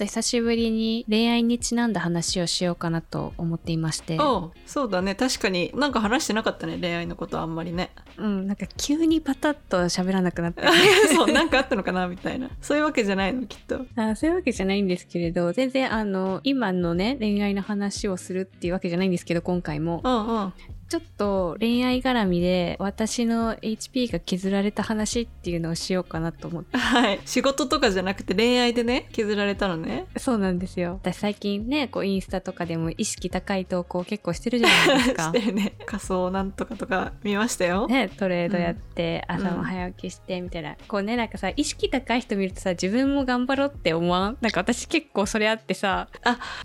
[0.00, 4.18] と久しぶりに恋愛にちなんだ話をしようかなと思っていまして。
[4.66, 10.62] そうだね確かになんか話してなかったね恋愛のことあんまりねうん、なんか急にパタッと喋らなくなって。
[11.14, 20.00] そうなんかあったのかなみたいなそういうわけじゃないのきっとあそういうわけじゃないんですけれど、全然あの、今のね、恋愛の話をするっていうわけじゃないんですけど、今回も。
[20.04, 20.52] うんうん
[20.90, 26.76] ちょっと恋愛絡みで私の HP が削られた話っていうのをしようかなと思って。
[26.76, 27.20] はい。
[27.24, 30.06] 仕事とかじゃなくて恋愛でね削られたのね。
[30.16, 30.98] そうなんですよ。
[31.00, 35.22] 私最近ね、こうインスタとかでも意識高い投稿結構してるじゃないですか。
[35.30, 35.32] し。
[35.32, 35.74] てるね。
[35.86, 39.36] 仮想なんとかとか見ましたよ、ね、トレードやって、うん。
[39.36, 44.38] 朝も早起きしてみたいな、こうねなんかさ意識高い人見るとさ自分も頑張ろうって思わん？
[44.40, 46.08] なんか私結構それあってさ。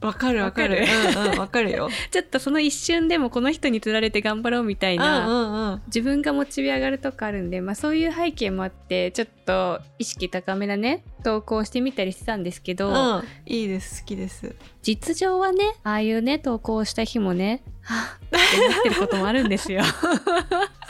[0.00, 0.80] わかるわかる。
[0.80, 1.90] わかうんうんわかるよ。
[2.10, 14.02] ちょっとその一瞬でもこの人につられて頑張ろうみたいな、自分がモチベ上がるとかあるんで、まあ、そういう背景もあってちょっと意識高めなね投稿してみたりしてたんですけど、うん、いいです。
[14.02, 14.54] 好きです。
[14.82, 19.82] 実情はねああいうね投稿した日もねはぁってなってることもあるんですよ。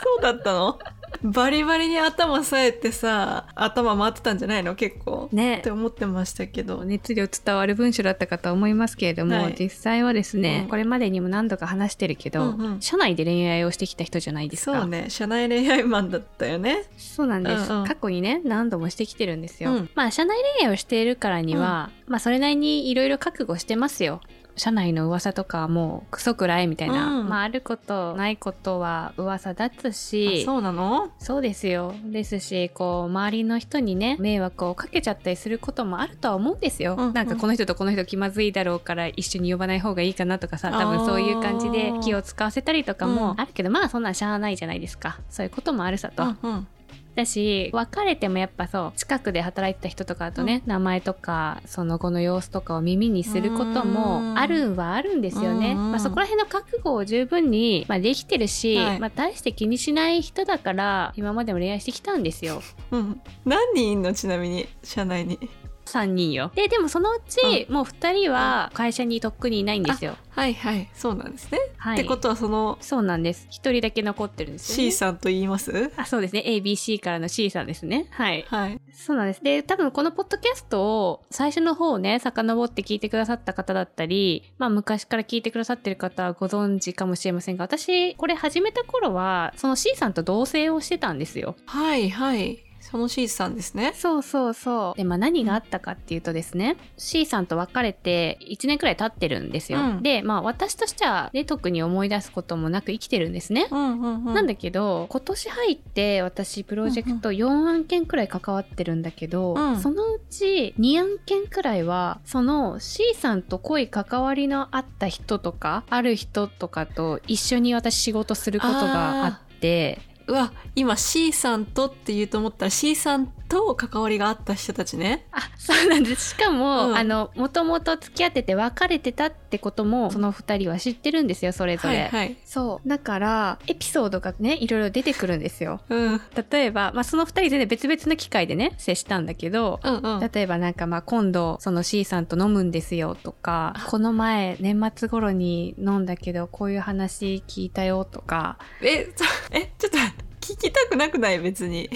[0.03, 0.79] そうだったの？
[1.23, 4.75] バリバリに頭さえてさ頭回ってたんじゃないの？
[4.75, 5.29] 結構。
[5.31, 5.57] ね。
[5.57, 6.83] って思ってましたけど。
[6.85, 9.55] 熱量伝わる文章だったかと思いますけれども、はい。
[9.57, 10.69] 実際はですね、うん。
[10.69, 12.81] これまでにも何度か話してるけど、うんうん。
[12.81, 14.81] 社内で恋愛をしてきた人じゃないですか。
[14.81, 15.05] そうね。
[15.09, 16.85] 社内恋愛マンだったよね。
[16.97, 17.87] そうなんです、うんうん。
[17.87, 19.89] 過去にね何度もしてきてるんですよ、うん。
[19.95, 24.21] まあ社内恋愛をしているからには、まあそれなりにいろいろ覚悟してますよ
[24.57, 27.29] 社内の噂とかはもうクソくらいみたいな、うん。
[27.29, 31.09] まああることないことは噂だつあしそうなの？
[31.19, 31.93] そうですよ。
[32.05, 37.13] ですしこう周りの人にね迷惑をかけちゃったりすることもあるとは思うんですよ、うんうん。
[37.13, 45.19] なんかこの人とこの人気まずいだろうから一緒に呼ばない方がいいかなとかさ多分そういう感じで気を使わせたりとかもうんあるけど、まあそんなんしゃあないじゃないですか。
[45.29, 46.67] そういうこともあるさと、うんうん
[47.15, 55.71] だし別れてもやっぱそう近くで働いてた人とかとね、名前とかその後の様子とかを耳にすることもあるんはあるんですよね。
[55.71, 55.91] うん。
[55.91, 58.99] まあ、そこら辺の覚悟を十分に、まあ、できてるし、はい。
[58.99, 62.61] まあ、大して気にしない人だから今までも恋愛してきたんですよ。
[62.91, 63.21] うん。
[63.45, 64.13] 何人いんの？
[64.13, 65.39] ちなみに社内に
[65.85, 66.51] 3人よ。
[66.55, 70.17] ででもそのうち、もう2人は会社にとっくにいないんですよ。
[70.29, 73.47] はいはいそうなんですね、はい、ってことはそのそうなんです。
[73.51, 74.91] 1人だけ残ってるんですよ、ね。
[74.91, 75.91] C さんと言います？
[75.95, 79.43] あそうですね ABC からの C さんですねはいはいそうなんです。
[79.43, 91.55] で、多分このポッドキャストを最初の方をね、遡って聞いてくださった方だったり、まあ昔から聞いてくださってる方はご存知かもしれませんが、私、これ始めた頃は、その C さんと同棲をしてたんですよ。
[91.65, 92.59] はいはい
[92.91, 94.97] その C さんですねそうそうそう。
[94.97, 99.79] で、まあ何があったかっていうとですね、C さんと別れて1年くらい経ってるんですよ。
[99.79, 103.67] うんで、まあ私としては、ね、特に思い出すこともなく生きてるんですね。
[103.71, 125.25] うんうんうんなんだけど今年入って私プロジェクト4案件くらい関わってるんだけど、うんそのうち2案件くらいはその C さんと濃い関わりのあった人とかある人とかと一緒に私仕事することがあってうわ今 C さんとって言うと思ったら C さんと関わりがあった人たちね。
[125.31, 126.29] あそうなんです。
[126.31, 126.97] しかも、うん。
[126.97, 132.01] あのもともと付き合ってて別れてたってこともその2人は知ってるんですよそれぞれ。
[132.01, 132.37] はいはい。
[132.45, 132.89] そう。
[132.89, 135.81] だからエピソードがねいろいろ出てくるんですよ。
[135.89, 136.21] うん。
[136.51, 140.29] 例えば、まあ、その2人全然別々の機会でね接したんだけどうんうん。
[140.31, 148.57] 例えばなんかまあ今度その C さんと飲むんですよとかこの前年末頃に飲んだけどこういう話聞いたよとか。
[148.81, 149.11] え
[149.51, 149.97] えちょっと
[150.41, 151.39] 聞きたくなくない？
[151.39, 151.89] 別に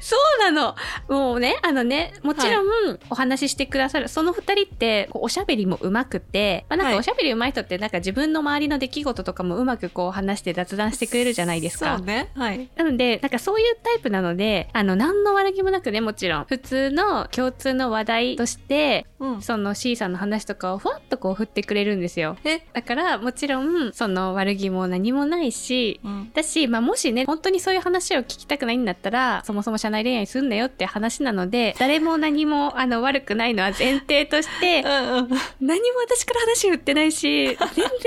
[0.00, 0.16] そ
[0.48, 0.74] うなの。
[1.08, 6.94] もうねあのねもちろんお話ししてくださる、その2人ってこうおしゃべりもうまくて、まあ、なんはい。
[6.94, 11.96] かおしゃべりうまい人ってなんか自分の周りの出来事とかもうまくこう話して雑談してくれるじゃないですか。
[11.98, 12.06] そう。
[12.06, 12.30] ね。
[12.34, 12.68] はい。
[12.76, 19.42] なので、なんかそういうタイプなので、あの、何の悪気もなくね、もちろん、普通の共通の話題として、うん。
[19.42, 22.36] その C さんの話とかをふわっとこう振ってくれるんですよ。
[22.44, 22.60] え？
[22.72, 26.30] だから、もちろん、その悪気も何もないし、うん。
[26.34, 35.28] だし、まあ、もしね、本当にそういう話を聞きたくないんだったら、そもそも社内恋愛すんなよって話なので、誰も何も、あの、悪くないのは前提としてう、んうん
[35.60, 37.56] 何も私から話振ってないし、全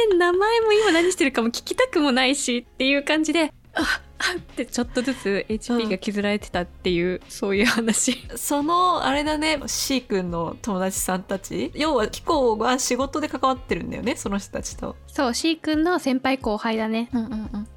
[0.10, 4.02] 然名前も今何してるかも聞きたくもないしっていう感じで、あ
[4.38, 4.66] って。
[4.66, 8.18] ちょっとずつ HP が削られてたっていう、そういう話。
[8.36, 9.60] そのあれだね。
[9.68, 11.72] C 君の友達さんたち。
[11.76, 14.96] 要はキコが仕事で関わってるんだよねその人たちと。
[15.08, 17.10] そう、C 君の先輩後輩だね。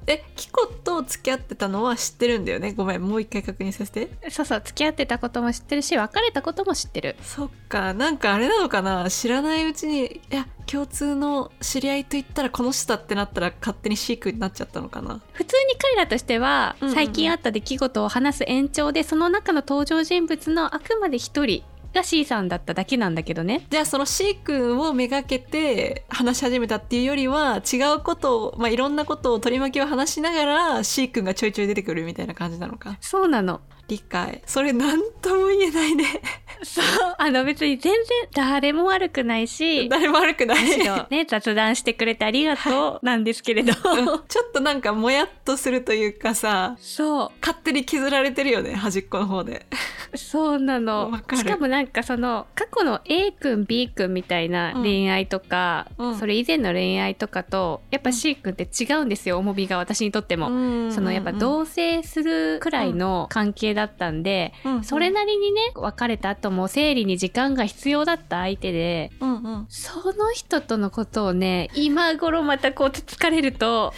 [0.07, 2.73] えキコと付き合ってたのは知ってるんだよね？
[2.73, 4.09] ごめんもう一回確認させて。
[4.29, 7.15] そうそう、付き合ってたことも知ってるし、別れたことも知ってる。
[7.21, 7.93] そっか。
[7.93, 9.09] なんかあれなのかな？
[9.09, 15.21] 知らないうちにいや共通の知り合いと言ったらこの人だってなったら勝手に C 君になっちゃったのかな？
[15.33, 16.95] 普通に彼らとしては、うんうんうん。
[16.95, 21.63] 最近あった出来事を話す延長で、その中の登場人物のあくまで一人
[21.93, 23.65] が C さんだっただけなんだけどね。
[23.69, 32.97] じゃあその C 君をめがけて話し始めたっていうよりは違うことを、まあ、いろんなことを取り巻きを話しながら C 君がちょいちょい出てくるみたいな感じなのか。
[33.01, 33.61] そうなの。
[33.87, 34.41] 理解。
[34.45, 36.05] それ何とも言えないね。
[36.63, 36.85] そう
[37.23, 38.01] あの別に全然
[38.33, 40.65] 誰も悪くないし誰も悪くない。
[41.11, 44.05] ね雑談してくれてありがとうなんですけれど、うん。
[44.27, 49.67] ちょっとなんかもやっとするというかさそ勝手に削られてるよね端っこの方で。
[50.13, 51.11] うそうなの。
[51.11, 51.37] わかる。
[51.37, 56.15] しかもなんかその過去の A 君 B 君みたいな恋愛とか、うん。
[56.17, 60.47] それ以前の恋愛とかとやっぱ C 君って違うんですよ重みが私にとっても。
[60.91, 69.65] そのやっぱ同棲するくらいの関係だったんで、うんそれなりにね別れた後も生理に時間が必要だった相手でうんうん。
[69.69, 73.93] その人とのことをね今頃またこうつつかれると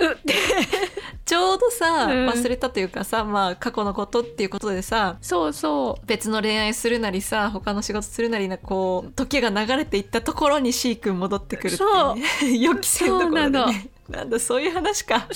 [0.00, 0.34] ううって。
[1.24, 2.28] ちょうどさ、うん。
[2.28, 6.06] 忘れたというかさまあ過去のことっていうことでさそうそう。
[6.06, 12.58] 別の恋愛するなりさ他の仕事するなりなこう時が流れていったところに C 君戻ってくるっていうね。
[12.62, 13.90] 予期せんところでね。
[14.08, 15.26] なんだそういう話か。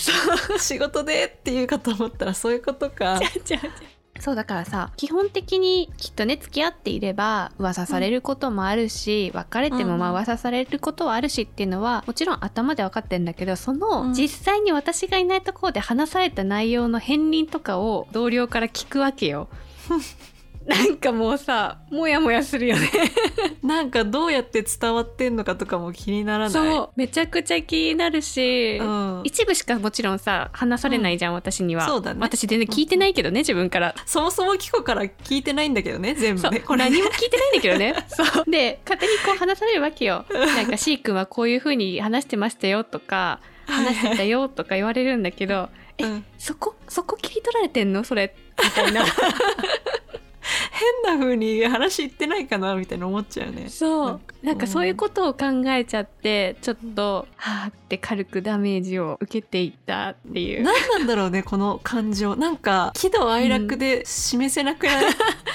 [0.58, 3.20] 仕事でっていうかと思ったらそういうことか
[4.20, 14.14] そうだからさ基本的にきっとね付き合っていれば噂されることもあるし、別れてもまあうん噂されることはあるしっていうのはもちろん頭で分かってんだけどその、うん。
[14.14, 19.48] 実際に私がいないところで話された内容の片鱗とかを同僚から聞くわけよ。
[20.66, 22.90] なんかもうさモヤモヤするよね。
[23.62, 26.50] なんかどうやって伝わってんのかとかも気にならない。
[26.50, 31.86] そうめちゃくちゃ気になるし、うん、一部しかもちろんさ話されないじゃん、私には。
[31.86, 32.20] そうだね。
[32.20, 33.94] 私全然聞いてないけどね、自分から。
[34.04, 37.94] そもそもキコから聞いてないんだけどね全部そうねこれ何も聞いてないんだけどね。
[38.08, 38.50] そう。
[38.50, 40.24] で勝手にこう話されるわけよ。
[40.30, 45.68] なんか C 君はこういう風に話してましたよとか話してたよとか言われるんだけど
[45.98, 46.24] えうん。
[46.38, 48.04] そこそこ切り取られてんの？
[48.04, 48.34] それ。
[48.62, 49.04] みたいな
[51.04, 53.68] 変な風に話言ってないかなみたいな思っちゃうね。
[53.68, 54.20] そう。
[54.42, 60.62] なんかそういうことを考えちゃってちょっとはあって軽くダメージを受けていったっていう。
[60.62, 62.36] 何なんだろうねこの感情。
[62.36, 65.04] なんか喜怒哀楽で示せなくない、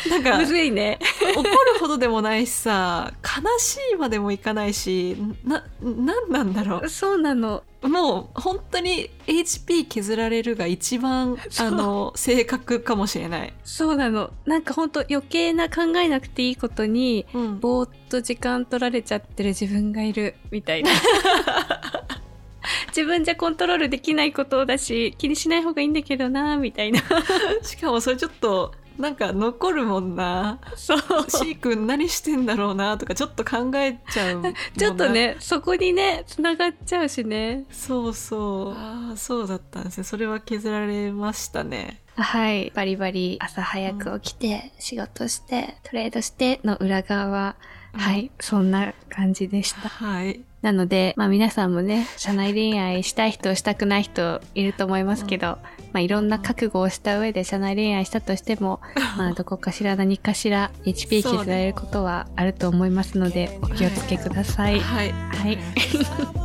[0.10, 1.00] なんかむずいね。
[1.36, 1.50] 怒る
[1.80, 7.58] ほどでもないしさ悲しいまでもいかないしな何なんだろそうなの。
[7.58, 14.32] うもう本当に HP 削られるが一番 あの正確かもしれない、そうなの。
[14.46, 20.92] なんかほんと余計な考えなくていいことにうん、ぼーっと時間取られちゃってる自分がいるみたいな。
[22.88, 27.02] 自分じゃコントロールできないことだし気にしない方がいいんだけどなみたいな。
[27.62, 30.60] しかもそれちょっとなんか残るもんな。
[30.76, 31.00] そう。
[31.28, 34.42] C 君何してんだろうなとかちょっと考えちゃう
[34.78, 37.66] ちょっとねそこにねつながっちゃうしね。
[37.72, 38.74] そうそう。
[38.74, 40.04] ああそうだったんですね。
[40.04, 42.02] それは削られましたね。
[42.16, 42.72] はい。
[42.74, 47.26] バリバリ朝早く起きて仕事してトレードしての裏側。
[47.26, 47.56] は、
[47.98, 55.60] はいそんな感じでしたはいなので、まあ皆さんもね、社内恋愛したい人、したくない人いると思いますけど、
[55.94, 58.80] まあいろんな覚悟をした上で社内恋愛したとしても、
[59.16, 64.80] まあどこかしら何かしら HP 削られることはあると思いますので、お気をつけください。
[64.80, 66.45] はいはい。